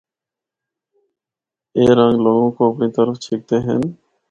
[1.75, 3.81] اے رنگ لوگاں کو اپنڑی طرف چِکھدے ہن۔